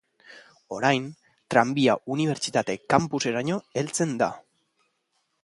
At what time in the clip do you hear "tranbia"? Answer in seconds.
1.55-1.97